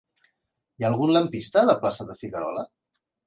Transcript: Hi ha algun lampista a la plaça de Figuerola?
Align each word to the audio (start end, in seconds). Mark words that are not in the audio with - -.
Hi 0.79 0.85
ha 0.85 0.89
algun 0.89 1.13
lampista 1.17 1.61
a 1.63 1.67
la 1.71 1.77
plaça 1.83 2.07
de 2.09 2.17
Figuerola? 2.25 2.65